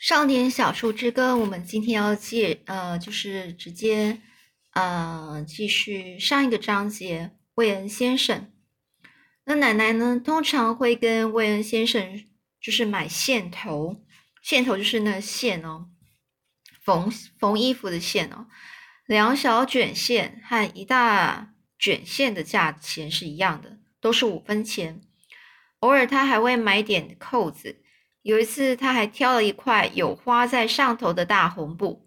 [0.00, 4.18] 少年小树之歌，我们今天要借呃，就是直接
[4.72, 7.32] 呃继续上一个章节。
[7.56, 8.50] 魏恩先生，
[9.44, 12.24] 那奶奶呢，通常会跟魏恩先生
[12.62, 14.02] 就是买线头，
[14.40, 15.90] 线头就是那线哦，
[16.82, 18.46] 缝缝衣服的线哦，
[19.04, 25.02] 两小卷线和一大卷线的价钱是一样的，都是五分钱。
[25.80, 27.79] 偶尔他还会买点扣子。
[28.22, 32.06] 有一次，他还挑了一块有花在上头的大红布。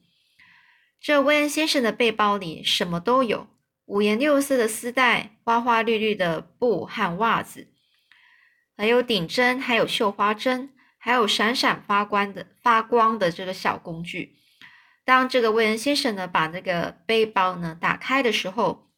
[1.02, 3.48] 这威恩先生的背包里什么都有：
[3.86, 7.68] 五颜六色的丝带、花花绿绿的布和袜子，
[8.78, 14.38] 还有顶针，还有绣花针，还有闪闪发光的发光的这个小工具。
[15.04, 18.92] 当这个威恩先生呢把那个背包呢打开的时候，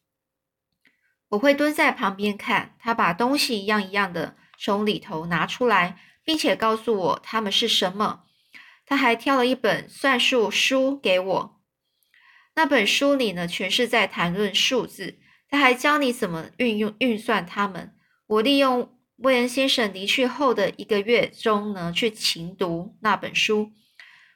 [1.30, 5.98] 我会蹲在旁边看他把东西一样一样的从里头拿出来。
[6.26, 8.24] 并且告诉我它们是什么。
[8.84, 11.62] 他还挑了一本算术书给我。
[12.56, 15.18] 那本书里呢，全是在谈论数字。
[15.48, 17.94] 他还教你怎么运用运算它们。
[18.26, 23.72] 我利用威恩先生离去后的一个月中呢，去勤读那本书。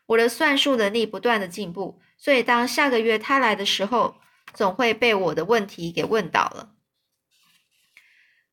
[0.07, 4.17] 我的算术能力不断的进步，所以当下个月他来的时候，
[4.55, 6.75] 总会被我的问题给问倒了。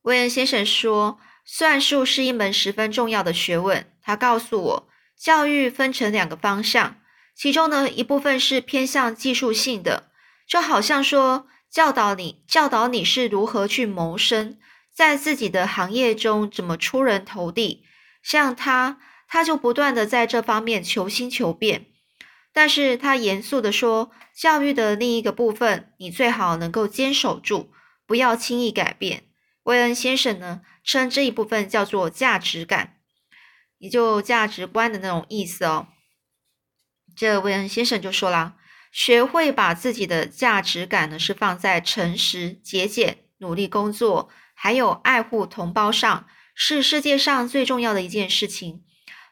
[0.01, 1.19] 威恩先生说。
[1.49, 3.89] 算术是一门十分重要的学问。
[4.03, 6.97] 他告诉我，教育分成两个方向，
[7.33, 10.11] 其中呢一部分是偏向技术性的，
[10.45, 14.57] 就好像说教导你，教导你是如何去谋生，
[14.93, 17.85] 在自己的行业中怎么出人头地。
[18.21, 21.85] 像他，他就不断的在这方面求新求变。
[22.51, 27.71] 但是他严肃的说，教育的另一个部分，你最好能够坚守住，
[28.05, 29.26] 不要轻易改变。
[29.67, 30.61] 威恩先生呢？
[30.81, 33.01] 称这一部分叫做价值感，
[33.79, 35.89] 也就价值观的那种意思哦。
[37.13, 38.55] 这威恩先生就说了，
[38.93, 46.25] 学会把自己的价值感呢是放在诚实、节俭、努力工作，还有爱护同胞上，
[46.55, 48.85] 是世界上最重要的一件事情。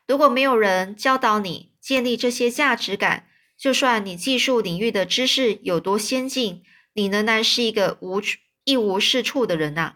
[0.05, 6.61] 如果没有人教导你建立这些价值感，就算你技术领域的知识有多先进，
[6.91, 8.21] 你仍然是一个无
[8.65, 9.95] 一无是处的人呐。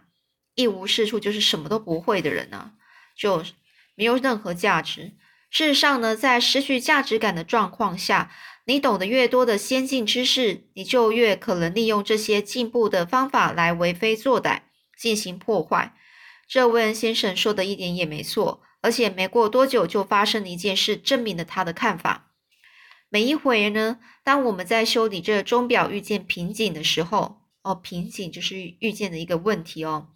[0.60, 2.74] 一无是处，就是什么都不会的人呢，
[3.16, 3.46] 就
[3.96, 5.14] 没有任何价值。
[5.50, 8.30] 事实上呢，在失去价值感的状况下，
[8.66, 14.64] 你懂得越多的先进知识，你就越可能利用这些进步的方法来为非作歹，
[14.98, 15.96] 进行破坏。
[16.46, 22.34] 这威恩先生说的一点也没错，而且没过多久就发生了一件事，证明了他的看法。
[23.08, 30.10] 每一回呢，当我们在修理这钟表遇见瓶颈的时候，哦，瓶颈就是遇见的一个问题哦。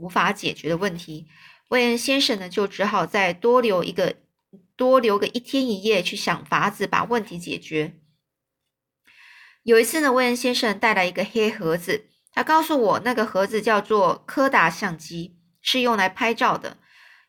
[0.00, 1.26] 无法解决的问题，
[1.68, 4.16] 威恩先生呢就只好再多留一个
[4.76, 7.94] 多留个一天一夜去想法子把问题解决。
[9.62, 16.78] 有一次呢，威恩先生带来一个黑盒子，他告诉我那个盒子叫做柯达相机，是用来拍照的。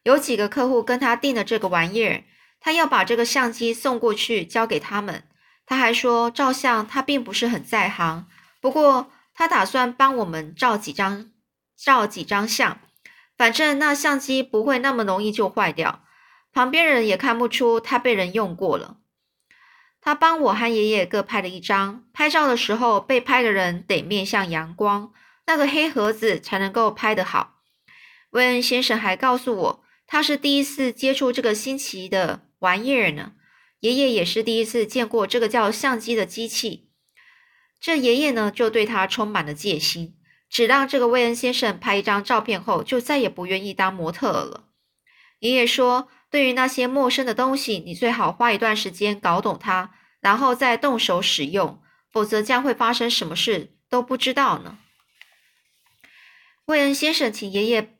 [0.03, 2.24] 有几个客户跟他订了这个玩意儿，
[2.62, 5.26] 他要把这个相机送过去交给他们。
[5.66, 8.28] 他还说照相他并不是很在行，
[8.62, 11.31] 不过他打算帮我们照几张。
[11.84, 12.80] 照几张相，
[13.36, 16.03] 反正那相机不会那么容易就坏掉。
[16.53, 18.97] 旁边人也看不出他被人用过了。
[20.00, 22.03] 他帮我和爷爷各拍了一张。
[22.14, 25.12] 拍照的时候，被拍的人得面向阳光，
[25.47, 27.62] 那个黑盒子才能够拍得好。
[28.31, 33.34] 威恩先生还告诉我，他是第一次接触这个新奇的玩意儿呢。
[33.80, 36.90] 爷爷也是第一次见过这个叫相机的机器。
[37.80, 40.16] 这爷爷呢，就对他充满了戒心。
[40.52, 44.66] 只让这个威恩先生拍一张照片后，就再也不愿意当模特了。
[45.40, 51.82] 爷爷说：“对于那些陌生的东西，你最好花一段时间搞懂它，然后再动手使用，
[52.12, 54.78] 否则将会发生什么事都不知道呢。”
[56.68, 57.96] 威恩先生请爷爷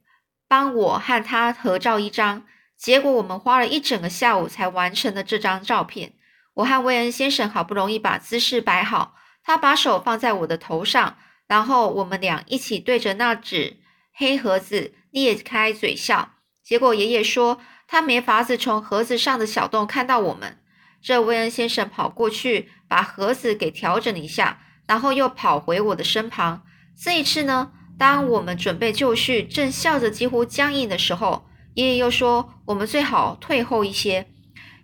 [0.48, 2.46] 帮我和他合照一张，
[2.78, 6.14] 结果我们花了一整个下午才完成了这张照片。
[6.56, 11.18] 我和威恩先生好不容易把姿势摆好，他把手放在我的头上。
[11.52, 13.76] 然后我们俩一起对着那纸
[14.14, 17.59] 黑盒子咧开嘴笑，结果爷爷说
[17.90, 20.59] 他没法子从盒子上的小洞看到我们。
[21.02, 26.64] 这威恩先生跑过去把盒子给调整了一下，然后又跑回我的身旁。
[26.98, 34.30] 这一次呢，当我们准备就绪，正笑着几乎僵硬的时候，爷爷又说我们最好退后一些，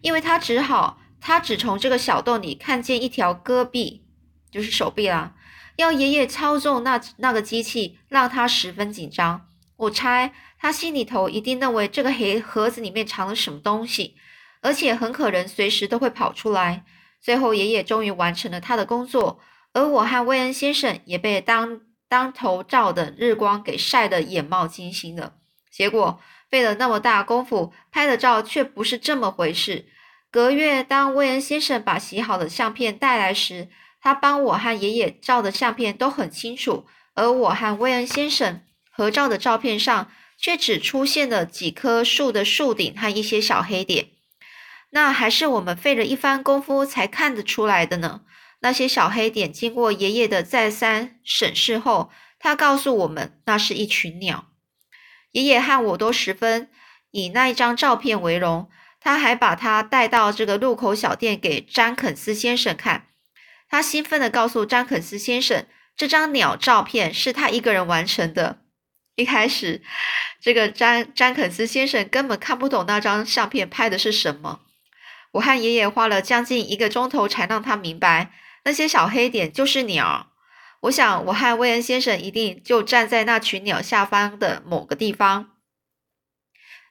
[0.02, 4.04] 因为他只好他只从这个小洞里看见一条胳臂，
[4.52, 5.34] 就是手臂啦。
[5.77, 9.47] 要爷爷操纵那那个机器，让他十分紧张。
[9.77, 14.15] 我猜他心里头一定认为这个黑盒子里面藏了什么东西。
[14.62, 16.83] 而且很可能随时都会跑出来。
[17.21, 19.39] 最后，爷爷终于完成了他的工作，
[19.71, 25.35] 而我和威恩先生也被当当头照的日光给晒得眼冒金星了。
[25.71, 26.19] 结果
[26.50, 29.85] 费了那么大功夫拍的照，却不是这么回事。
[30.31, 33.69] 隔月，当威恩先生把洗好的相片带来时，
[34.07, 44.12] 他帮我和爷爷照的相片都很清楚，而我和威恩先生合照的照片上，却只出现了几棵树的树顶和一些小黑点。
[44.92, 48.21] 那还是我们费了一番功夫才看得出来的呢。
[48.62, 54.45] 那些小黑点经过爷爷的再三审视后，他告诉我们，那是一群鸟。
[55.33, 56.69] 爷爷和我都十分
[57.12, 58.69] 以那一张照片为荣。
[59.01, 63.06] 他还把它带到这个路口小店给詹肯斯先生看。
[63.69, 65.66] 他兴奋地告诉詹肯斯先生，
[65.96, 68.62] 这张鸟照片是他一个人完成的。
[69.16, 69.81] 一开始，
[70.40, 74.62] 这个詹詹肯斯先生根本看不懂那张相片拍的是什么。
[75.31, 78.31] 我和爷爷花了将近一个钟头才让他明白，
[78.64, 80.31] 那些小黑点就是鸟。
[80.81, 85.50] 我想，我和威恩先生一定就站在那群鸟下方的某个地方。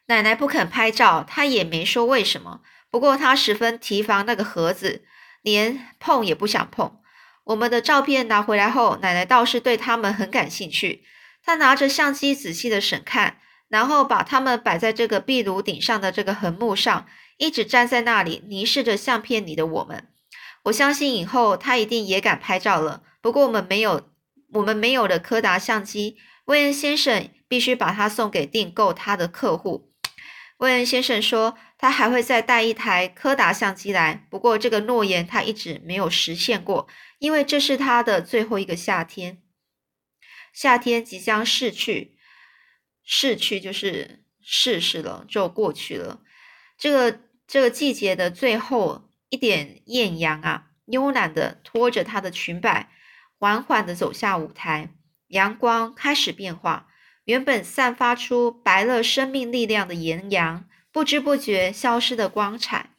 [0.07, 2.61] 奶奶不肯拍照，她也没说为什么。
[2.91, 5.05] 不过她十分提防那个盒子，
[5.47, 6.99] 连碰也不想碰。
[7.45, 11.05] 我们的照片拿回来后，奶奶倒是对他们很感兴趣。
[11.45, 13.39] 她拿着相机仔细的审看，
[13.69, 17.07] 然后把它们摆在这个壁炉顶上的这个横木上，
[17.37, 20.09] 一直站在那里凝视着相片里的我们。
[20.65, 23.05] 我相信以后她一定也敢拍照了。
[23.21, 24.09] 不过我们没有，
[24.55, 26.17] 我们没有了柯达相机。
[26.47, 29.93] 威恩先生必须把它送给订购他的客户。
[30.59, 34.27] 威恩先生说，他还会再带一台柯达相机来。
[34.31, 36.89] 不过，这个诺言他一直没有实现过，
[37.19, 39.43] 因为这是他的最后一个夏天。
[40.53, 42.17] 夏天即将逝去，
[43.05, 46.23] 逝去就是逝世了，就过去了。
[46.79, 52.91] 这个这个季节的最后一点艳阳啊，慵懒的拖着她的裙摆，
[53.39, 54.95] 缓缓的走下舞台。
[55.29, 56.89] 阳光开始变化。
[57.25, 62.95] 原本散发出白了生命力量的炎阳，不知不觉消失的光彩，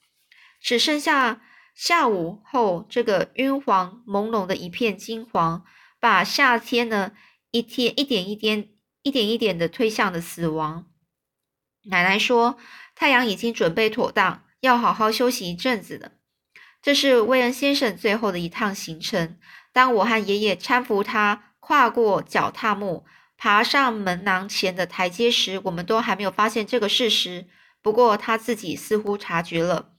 [0.62, 1.42] 只剩下
[1.74, 5.66] 下午后这个晕黄朦胧的一片金黄，
[6.00, 7.14] 把夏天呢
[7.50, 8.70] 一天一点一点
[9.02, 10.86] 一点一点的推向了死亡。
[11.86, 12.60] 奶奶说，
[12.94, 16.12] 太阳已经准备妥当，要好好休息一阵子了。
[16.84, 19.40] 这是威恩先生最后的一趟行程。
[19.74, 23.08] 当我和爷爷搀扶他跨过脚踏木。
[23.40, 27.46] 爬上门廊前的台阶时，我们都还没有发现这个事实。
[27.88, 29.94] 不过他自己似乎察觉了。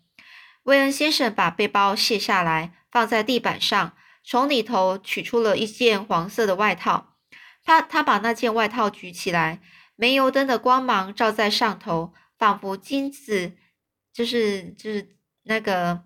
[0.64, 7.16] 威恩先生把背包卸下来，放在地板上，从里头取出了一件黄色的外套。
[7.64, 9.62] 他他把那件外套举起来，
[9.96, 13.56] 煤油灯的光芒照在上头，仿佛金子，
[14.12, 16.02] 就是就是那个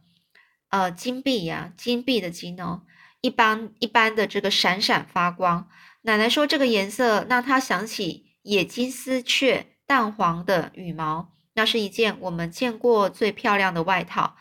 [0.69, 2.83] 呃金币呀，金币的金哦，
[3.23, 5.69] 一般一般的这个闪闪发光。
[6.03, 14.37] 奶奶说：“这个颜色让她想起野金丝雀淡黄的羽毛，那是一件我们见过最漂亮的外套。”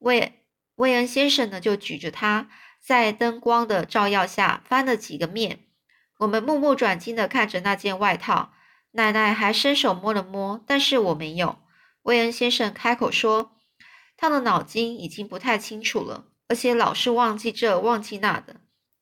[0.00, 0.44] 魏
[0.76, 2.48] 魏恩先生呢，就举着它，
[2.80, 5.60] 在灯光的照耀下翻了几个面。
[6.18, 8.52] 我们目不转睛地看着那件外套，
[8.92, 11.58] 奶奶还伸手摸了摸，但是我没有。
[12.02, 13.52] 魏恩先生开口说
[14.16, 18.60] ：“他的脑筋已经不太清楚了，而且老是忘记这忘记那的。”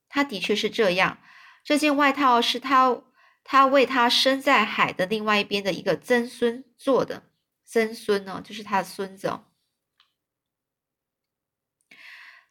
[0.09, 1.19] 他的确是这样。
[1.63, 3.03] 这件外套是他
[3.45, 7.23] 他为他生在海的另外一边的一个曾孙做的，
[7.67, 9.45] 曾孙呢，就是他的孙子哦。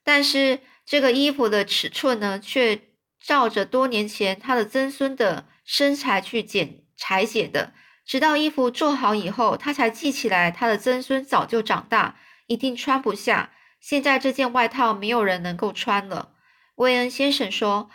[0.04, 7.74] 但是这个衣服的尺寸呢，却照着多年前他的曾孙的身材去剪裁剪的。
[8.06, 13.54] 直到衣服做好以后，他才记起来他的曾孙早就长大，一定穿不下。
[13.80, 16.36] 现在这件外套没有人能够穿了。
[16.76, 17.90] 威恩先生说。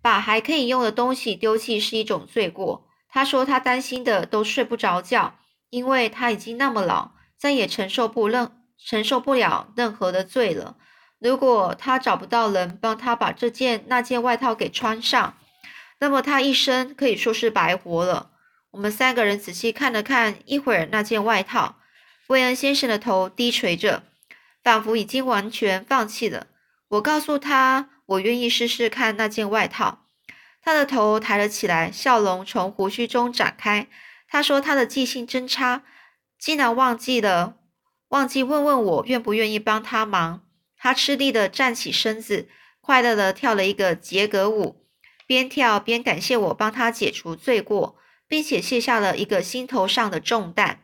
[0.00, 2.88] 把还可以用的东西丢弃是一种罪过。
[3.08, 10.76] 他说他担心的都睡不着觉，因为他已经那么老，再也承受不任承受不了任何的罪了。
[11.18, 15.36] 如果他找不到人帮他把这件那件外套给穿上，
[16.00, 18.30] 那么他一生可以说是白活了。
[18.70, 21.76] 我们三个人仔细看了看一会儿那件外套，
[22.28, 24.02] 威恩先生的头低垂着，
[24.62, 26.46] 仿佛已经完全放弃了。
[26.88, 27.90] 我告诉他。
[28.08, 30.06] 我愿意试试看那件外套。
[30.62, 33.86] 他的头抬了起来，笑容从胡须中展开。
[34.28, 35.84] 他说：“他的记性真差，
[36.38, 37.56] 竟然忘记了
[38.08, 40.44] 忘记问问我愿不愿意帮他忙。”
[40.76, 42.48] 他吃力地站起身子，
[42.80, 44.86] 快乐地跳了一个杰格舞，
[45.26, 50.82] 边跳边感谢我帮他解除罪过，并且卸下了一个心头上的重担。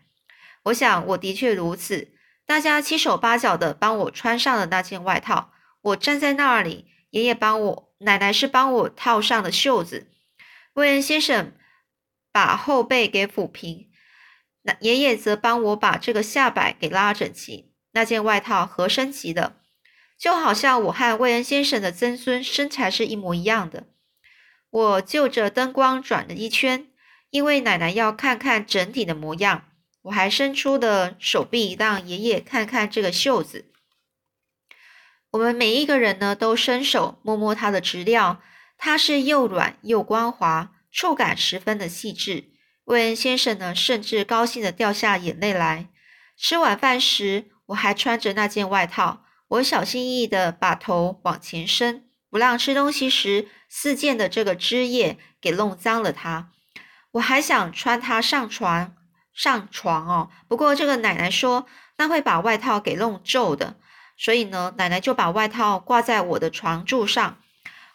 [0.65, 2.09] 我想我的确如此。
[2.47, 5.53] 大家七手八脚地帮我穿上了那件外套。
[5.81, 10.09] 我站在那里，爷爷帮我，奶奶是帮我套上了袖子。
[10.75, 11.53] 威恩先生
[12.35, 13.89] 把后背给抚平，
[14.63, 17.71] 那爷爷则帮我把这个下摆给拉整齐。
[17.93, 19.61] 那件外套合身极的，
[20.19, 23.87] 就好像我和魏恩先生的曾孙身材是一模一样的。
[24.69, 26.89] 我就着灯光转了一圈，
[27.31, 29.67] 因为奶奶要看看整体的模样。
[30.03, 33.71] 我还伸出的手臂，让爷爷看看这个袖子。
[35.31, 38.43] 我们每一个人呢，都伸手摸摸它的质料。
[38.77, 42.53] 它是又软又光滑，触感十分的细致。
[42.85, 45.89] 威恩先生呢，甚至高兴的掉下眼泪来。
[46.37, 49.25] 吃晚饭时，我还穿着那件外套。
[49.49, 56.51] 我小心翼翼的把头往前伸，不让吃东西时四溅的这个汁液给弄脏了它。
[57.13, 58.95] 我还想穿它上床，
[59.35, 60.31] 上床哦。
[60.47, 61.67] 不过这个奶奶说，
[61.99, 63.77] 那会把外套给弄皱的。
[64.17, 67.39] 所以呢，奶奶就把外套挂在我的床柱上。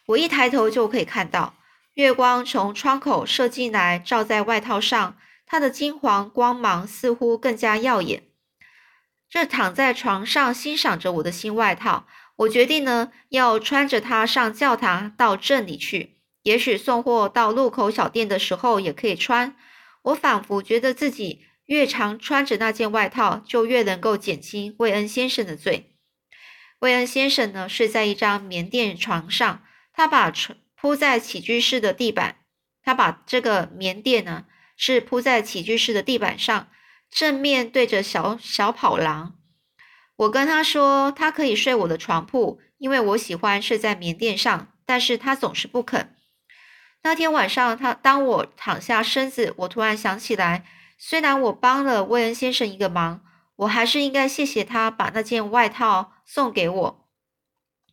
[0.07, 1.55] 我一抬头就可以看到
[1.99, 8.23] 月光从窗口射进来，照在外套上，它的金黄光芒似乎更加耀眼。
[9.29, 19.57] 这躺在床上欣赏着我的新外套，我决定呢要穿着它上教堂到镇里去，也许送货到路口小店的时候也可以穿。
[20.03, 25.97] 我仿佛觉得自己越常穿着那件外套，就越能够减轻魏恩先生的罪。
[26.79, 29.63] 魏恩先生呢睡在一张棉垫床上。
[29.91, 32.37] 他把床铺在起居室的地板，
[32.81, 34.45] 他把这个棉垫呢
[34.77, 36.69] 是铺在起居室的地板上，
[37.11, 39.35] 正面对着小小跑廊。
[40.15, 46.15] 我跟他说，他可以睡我的床铺，因为我喜欢睡在棉垫上，但是他总是不肯。
[47.03, 50.65] 那天晚上，他当我躺下身子，我突然想起来，
[50.97, 53.21] 虽然我帮了威恩先生一个忙，
[53.57, 57.09] 我还是应该谢谢他把那件外套送给我。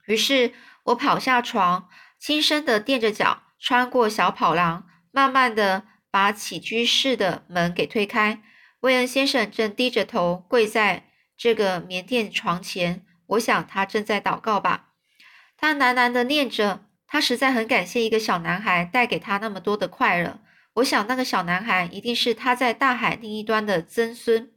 [0.06, 0.54] 于是。
[0.86, 8.42] 我跑下床，轻声的垫着脚，穿过小跑廊，慢慢的把起居室的门给推开。
[8.80, 14.90] 威恩先生正低着头跪在这个棉垫床前，我想他正在祷告吧。
[15.56, 20.40] 他喃喃的念着，他实在很感谢一个小男孩带给他那么多的快乐。
[20.74, 24.52] 我想那个小男孩一定是他在大海另一端的曾孙。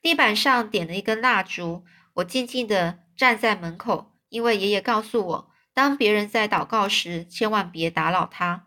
[0.00, 5.47] 地板上点了一根蜡烛，我静静的站在门口，因为爷爷告诉我。
[5.78, 8.66] 当别人在祷告时，千万别打扰他。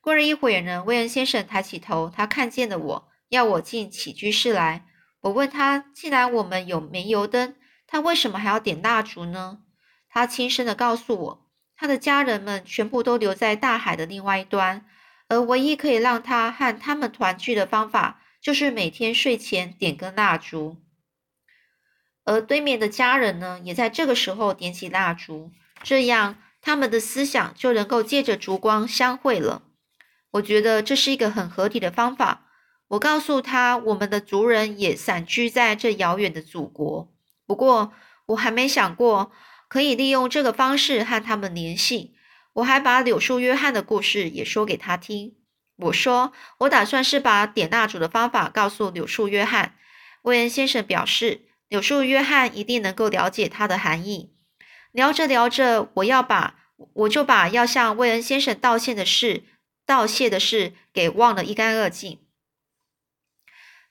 [0.00, 4.86] 过了一会儿呢，威恩先生抬起头，他看见了我，要我进起居室来。
[5.22, 7.56] 我问他，既然我们有煤油灯，
[7.88, 9.62] 他为什么还要点蜡烛呢？
[10.08, 14.86] 他轻声的告诉我，他的家人们全部都留在大海的另外一端，
[15.26, 20.76] 而唯一可以让他和他们团聚的方法，就是每天睡前点根蜡烛。
[22.22, 25.50] 而对面的家人呢，也在这个时候点起蜡烛。
[25.88, 29.62] 这样，他们的思想就能够借着烛光相会了。
[30.32, 32.48] 我觉得这是一个很合理的方法。
[32.88, 37.14] 我告诉他，我们的族人也散居在这遥远的祖国。
[37.46, 37.92] 不过，
[38.26, 39.30] 我还没想过
[39.68, 42.16] 可以利用这个方式和他们联系。
[42.54, 45.36] 我还把柳树约翰的故事也说给他听。
[45.76, 49.76] 我说，我打算是把点蜡烛的方法告诉柳树约翰。
[50.22, 54.32] 威恩先生表示，柳树约翰一定能够了解它的含义。
[54.96, 56.54] 聊着聊着，我要把
[56.94, 59.44] 我就把要向魏恩先生道歉的事、
[59.84, 62.18] 道谢的事给忘了一干二净。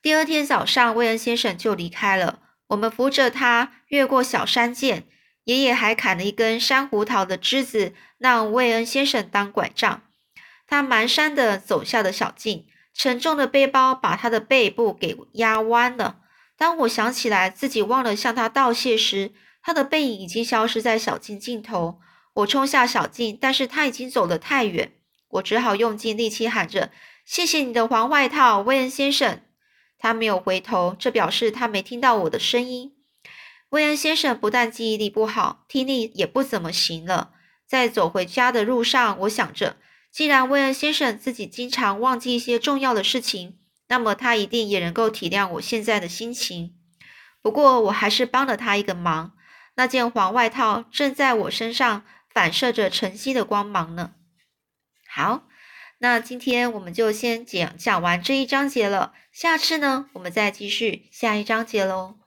[0.01, 2.39] 第二天早上，魏恩先生就离开了。
[2.69, 5.03] 我们扶着他越过小山涧，
[5.43, 10.01] 爷爷还砍了一根山胡桃的枝子，让魏恩先生当拐杖。
[10.65, 16.21] 他蹒跚的走下了小径，沉重的背包把他的背部给压弯了。
[16.57, 19.33] 当我想起来自己忘了向他道谢时，
[19.65, 21.99] 他的背影已经消失在小径尽头。
[22.35, 24.93] 我冲下小径，但是他已经走得太远。
[25.29, 26.91] 我只好用尽力气喊着
[27.25, 29.41] ：“谢谢你的黄外套，威恩先生。”
[29.97, 32.93] 他没有回头，这表示他没听到我的声音。
[33.69, 37.31] 威恩先生不但记忆力不好，听力也不怎么行了。
[37.65, 39.77] 在走回家的路上，我想着，
[40.11, 43.57] 既然威恩先生自己经常忘记一些重要的事情，
[43.87, 46.75] 那么他一定也能够体谅我现在的心情。
[47.41, 49.31] 不过，我还是帮了他一个忙。
[49.75, 52.03] 那件黄外套正在我身上
[52.33, 54.13] 反射着晨曦的光芒呢。
[55.07, 55.43] 好，
[55.99, 59.13] 那今天我们就先讲讲完这一章节了。
[59.31, 62.24] 下次呢，我们再继续下一章节喽。